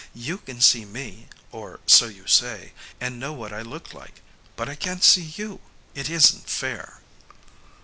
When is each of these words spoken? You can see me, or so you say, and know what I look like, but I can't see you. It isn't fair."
You 0.15 0.39
can 0.39 0.61
see 0.61 0.83
me, 0.83 1.27
or 1.51 1.79
so 1.85 2.07
you 2.07 2.25
say, 2.25 2.71
and 2.99 3.19
know 3.19 3.33
what 3.33 3.53
I 3.53 3.61
look 3.61 3.93
like, 3.93 4.23
but 4.55 4.67
I 4.67 4.73
can't 4.73 5.03
see 5.03 5.33
you. 5.35 5.61
It 5.93 6.09
isn't 6.09 6.49
fair." 6.49 7.01